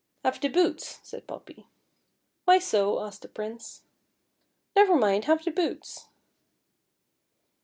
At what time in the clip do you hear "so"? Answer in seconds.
2.57-2.97